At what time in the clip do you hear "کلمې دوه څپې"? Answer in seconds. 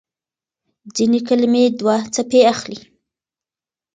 1.27-2.41